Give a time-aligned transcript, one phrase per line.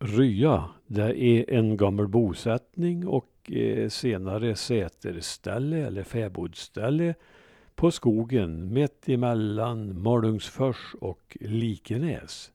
[0.00, 7.14] Rya, det är en gammal bosättning och eh, senare säterställe eller fäbodsställe
[7.74, 12.52] på skogen mitt emellan Malungsfors och Likenäs.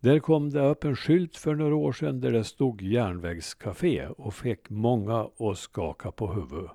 [0.00, 4.34] Där kom det upp en skylt för några år sedan där det stod järnvägscafé och
[4.34, 6.70] fick många att skaka på huvudet.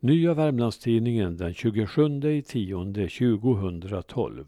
[0.00, 4.44] Nya Värmlandstidningen den 27 i 2012.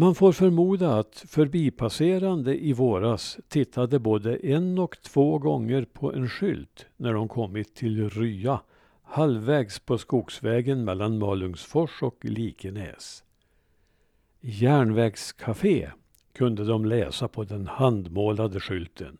[0.00, 6.28] Man får förmoda att förbipasserande i våras tittade både en och två gånger på en
[6.28, 8.60] skylt när de kommit till Rya,
[9.02, 13.24] halvvägs på skogsvägen mellan Malungsfors och Likenäs.
[14.40, 15.90] Järnvägscafé
[16.32, 19.18] kunde de läsa på den handmålade skylten.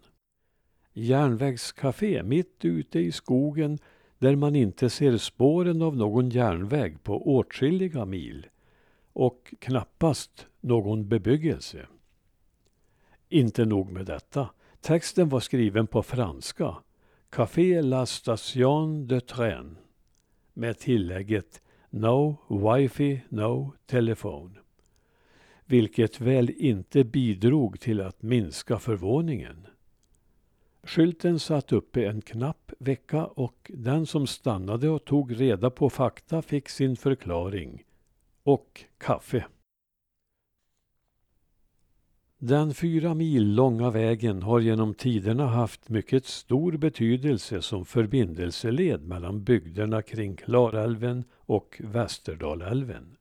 [0.93, 3.79] Järnvägscafé mitt ute i skogen
[4.19, 8.47] där man inte ser spåren av någon järnväg på åtskilliga mil
[9.13, 11.87] och knappast någon bebyggelse.
[13.29, 14.51] Inte nog med detta.
[14.81, 16.77] Texten var skriven på franska.
[17.31, 19.79] Café La Station de Train.
[20.53, 24.59] Med tillägget No wifi, no telefon.
[25.65, 29.67] Vilket väl inte bidrog till att minska förvåningen.
[30.83, 36.43] Skylten satt uppe en knapp vecka och den som stannade och tog reda på fakta
[36.43, 37.85] fick sin förklaring.
[38.51, 39.47] Och kaffe.
[42.39, 49.45] Den fyra mil långa vägen har genom tiderna haft mycket stor betydelse som förbindelseled mellan
[49.45, 53.17] bygderna kring Klarälven och Västerdalälven.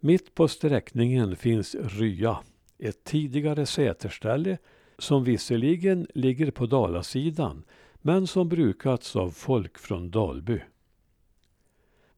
[0.00, 2.38] Mitt på sträckningen finns Rya,
[2.78, 4.58] ett tidigare säterställe
[4.98, 7.64] som visserligen ligger på Dalasidan
[8.02, 10.60] men som brukats av folk från Dalby.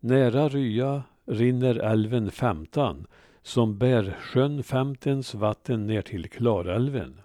[0.00, 3.06] Nära Rya rinner älven Femtan
[3.42, 7.20] som bär sjön Femtens vatten ner till Klarälven.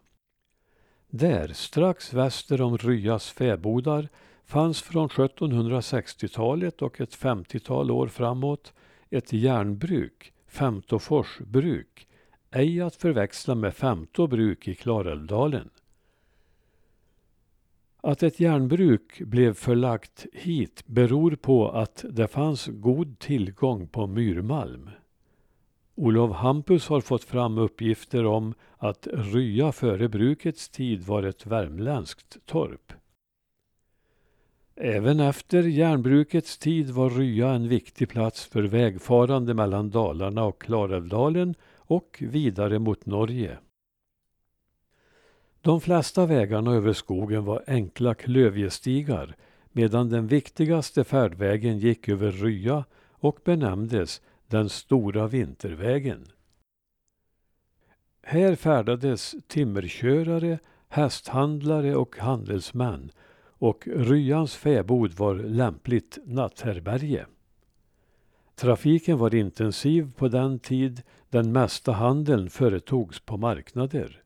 [1.09, 4.09] Där, strax väster om Ryas fäbodar,
[4.45, 8.73] fanns från 1760-talet och ett 50-tal år framåt
[9.09, 12.07] ett järnbruk, Femtofors bruk,
[12.51, 15.69] ej att förväxla med Femto bruk i Klarälvdalen.
[18.03, 24.89] Att ett järnbruk blev förlagt hit beror på att det fanns god tillgång på myrmalm.
[25.95, 32.37] Olof Hampus har fått fram uppgifter om att Rya före brukets tid var ett värmländskt
[32.45, 32.93] torp.
[34.75, 41.55] Även efter järnbrukets tid var Rya en viktig plats för vägfarande mellan Dalarna och Klarälvdalen
[41.77, 43.57] och vidare mot Norge.
[45.61, 49.35] De flesta vägarna över skogen var enkla klövjestigar
[49.71, 56.25] medan den viktigaste färdvägen gick över Rya och benämndes den stora vintervägen.
[58.21, 63.11] Här färdades timmerkörare, hästhandlare och handelsmän
[63.43, 67.25] och Ryans fäbod var lämpligt natthärbärge.
[68.55, 74.23] Trafiken var intensiv på den tid den mesta handeln företogs på marknader.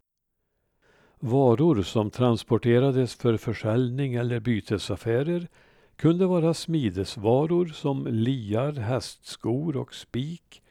[1.20, 5.48] Varor som transporterades för försäljning eller bytesaffärer
[5.96, 10.62] kunde vara smidesvaror som liar, hästskor och spik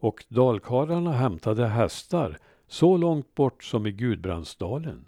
[0.00, 2.38] och dalkarlarna hämtade hästar
[2.68, 5.06] så långt bort som i Gudbrandsdalen.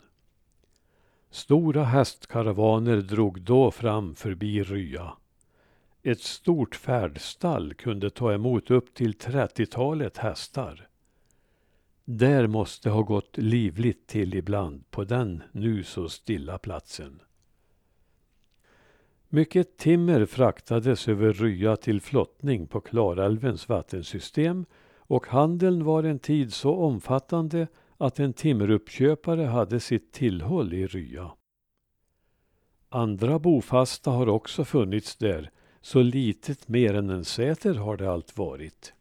[1.30, 5.12] Stora hästkaravaner drog då fram förbi Rya.
[6.02, 10.88] Ett stort färdstall kunde ta emot upp till trettiotalet hästar.
[12.04, 17.22] Där måste ha gått livligt till ibland på den nu så stilla platsen.
[19.28, 24.66] Mycket timmer fraktades över Rya till flottning på Klarälvens vattensystem
[24.96, 27.66] och handeln var en tid så omfattande
[27.96, 31.30] att en timmeruppköpare hade sitt tillhåll i Rya.
[32.88, 35.50] Andra bofasta har också funnits där,
[35.80, 38.94] så litet mer än en säter har det allt varit.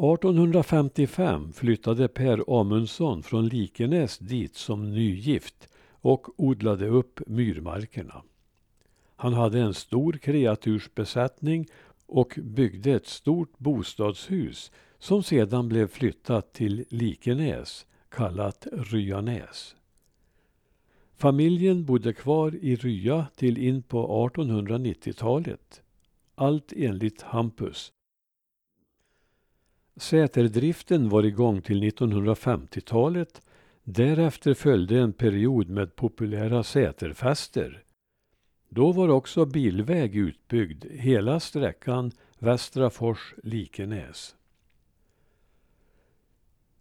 [0.00, 8.22] 1855 flyttade Per Amundsson från Likenäs dit som nygift och odlade upp myrmarkerna.
[9.16, 11.66] Han hade en stor kreatursbesättning
[12.06, 19.76] och byggde ett stort bostadshus som sedan blev flyttat till Likenäs, kallat Ryanäs.
[21.16, 25.82] Familjen bodde kvar i Rya till in på 1890-talet.
[26.34, 27.92] Allt enligt Hampus.
[30.00, 33.42] Säterdriften var igång till 1950-talet.
[33.84, 37.82] Därefter följde en period med populära säterfester.
[38.68, 44.34] Då var också bilväg utbyggd hela sträckan Västra Fors-Likenäs.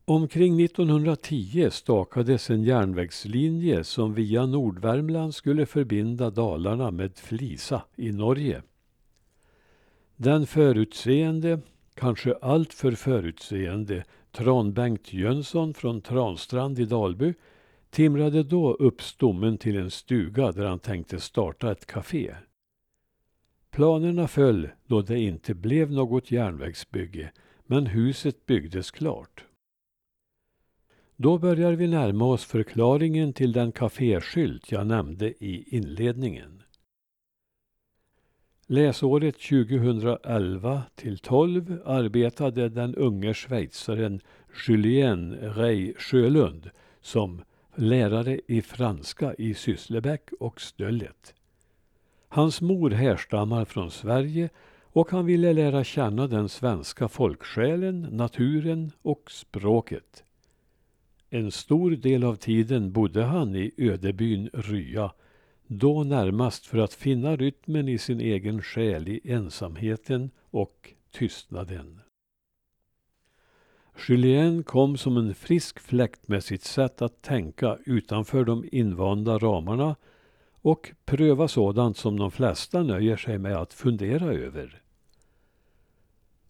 [0.06, 8.62] Omkring 1910 stakades en järnvägslinje som via Nordvärmland skulle förbinda Dalarna med Flisa i Norge.
[10.16, 11.60] Den förutseende,
[12.00, 17.34] kanske alltför förutseende, Tran-Bengt Jönsson från Transtrand i Dalby
[17.90, 22.36] timrade då upp stommen till en stuga där han tänkte starta ett café.
[23.72, 27.32] Planerna föll då det inte blev något järnvägsbygge,
[27.66, 29.46] men huset byggdes klart.
[31.16, 36.64] Då börjar vi närma oss förklaringen till den kaféskylt jag nämnde i inledningen.
[38.72, 44.22] Läsåret 2011 till 12 arbetade den unge schweizaren
[44.68, 46.70] Julien Rey Sjölund
[47.02, 47.42] som
[47.76, 51.34] lärare i franska i Sysslebäck och Stöllet.
[52.28, 54.50] Hans mor härstammar från Sverige
[54.84, 60.24] och han ville lära känna den svenska folksjälen, naturen och språket.
[61.30, 65.12] En stor del av tiden bodde han i ödebyn Rya,
[65.72, 72.02] då närmast för att finna rytmen i sin egen själ i ensamheten och tystnaden.
[74.08, 79.96] Julien kom som en frisk fläkt med sitt sätt att tänka utanför de invanda ramarna
[80.62, 84.82] och pröva sådant som de flesta nöjer sig med att fundera över.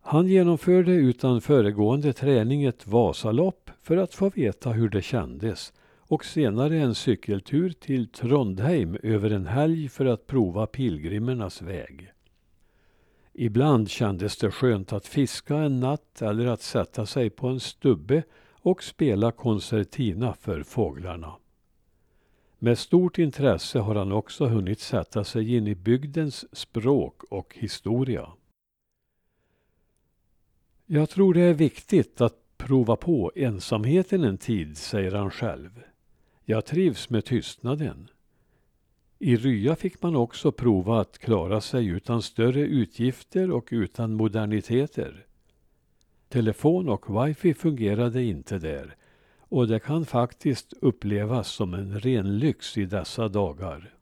[0.01, 5.74] Han genomförde utan föregående träning ett Vasalopp för att få veta hur det kändes
[6.09, 12.11] och senare en cykeltur till Trondheim över en helg för att prova pilgrimernas väg.
[13.33, 18.23] Ibland kändes det skönt att fiska en natt eller att sätta sig på en stubbe
[18.61, 21.35] och spela koncertina för fåglarna.
[22.59, 28.29] Med stort intresse har han också hunnit sätta sig in i bygdens språk och historia.
[30.85, 35.83] Jag tror det är viktigt att prova på ensamheten en tid, säger han själv.
[36.51, 38.09] Jag trivs med tystnaden.
[39.19, 45.25] I Rya fick man också prova att klara sig utan större utgifter och utan moderniteter.
[46.29, 48.95] Telefon och wifi fungerade inte där
[49.39, 53.93] och det kan faktiskt upplevas som en ren lyx i dessa dagar.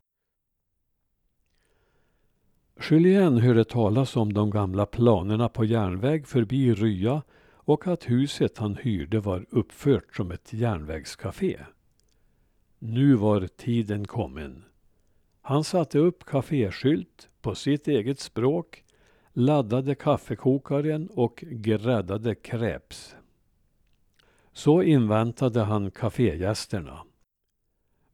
[2.89, 8.75] Julien hörde talas om de gamla planerna på järnväg förbi Rya och att huset han
[8.75, 11.57] hyrde var uppfört som ett järnvägscafé.
[12.79, 14.63] Nu var tiden kommen.
[15.41, 18.83] Han satte upp kaféskylt på sitt eget språk,
[19.33, 23.15] laddade kaffekokaren och gräddade crepes.
[24.53, 27.03] Så inväntade han kafégästerna.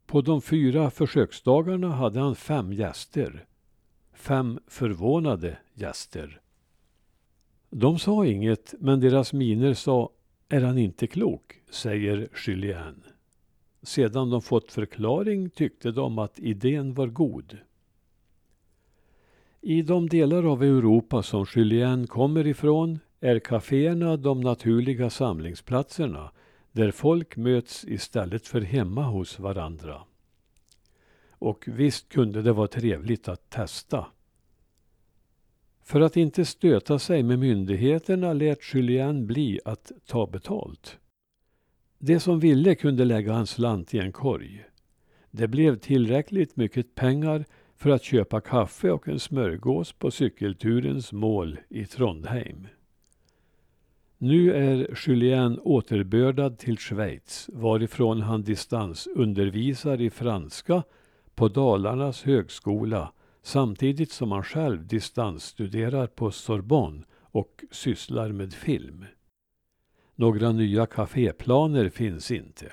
[0.06, 3.46] På de fyra försöksdagarna hade han fem gäster.
[4.14, 6.42] Fem förvånade gäster.
[7.70, 10.10] De sa inget, men deras miner sa
[10.50, 13.04] ”Är han inte klok?” säger Julien.
[13.84, 17.58] Sedan de fått förklaring tyckte de att idén var god.
[19.62, 26.32] I de delar av Europa som Julien kommer ifrån är kaféerna de naturliga samlingsplatserna
[26.72, 30.02] där folk möts istället för hemma hos varandra.
[31.30, 34.06] Och visst kunde det vara trevligt att testa.
[35.82, 41.00] För att inte stöta sig med myndigheterna lät Julien bli att ta betalt.
[42.06, 44.66] De som ville kunde lägga en slant i en korg.
[45.32, 47.46] Det blev tillräckligt mycket pengar
[47.76, 52.68] för att köpa kaffe och en smörgås på cykelturens mål i Trondheim.
[54.18, 60.84] Nu är Julien återbördad till Schweiz varifrån han distansundervisar i franska
[61.36, 69.06] på Dalarnas högskola samtidigt som han själv distansstuderar på Sorbonne och sysslar med film.
[70.16, 72.72] Några nya kaféplaner finns inte.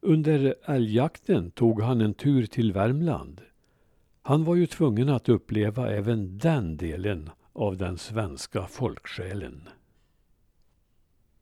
[0.00, 3.40] Under älgjakten tog han en tur till Värmland.
[4.22, 9.68] Han var ju tvungen att uppleva även den delen av den svenska folksjälen.